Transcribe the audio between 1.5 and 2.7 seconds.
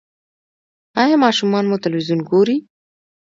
مو تلویزیون ګوري؟